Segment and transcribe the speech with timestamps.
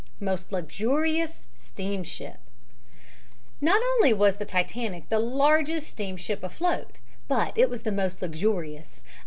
[0.19, 2.37] MOST LUXURIOUS STEAMSHIP
[3.61, 8.99] Not only was the Titanic the largest steamship afloat but it was the most luxurious.